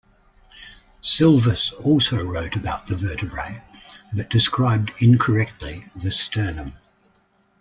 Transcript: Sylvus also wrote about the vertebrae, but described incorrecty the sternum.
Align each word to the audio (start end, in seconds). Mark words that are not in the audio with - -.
Sylvus 1.01 1.73
also 1.73 2.23
wrote 2.25 2.55
about 2.55 2.87
the 2.87 2.95
vertebrae, 2.95 3.61
but 4.11 4.31
described 4.31 4.93
incorrecty 4.95 5.91
the 5.93 6.09
sternum. 6.11 6.73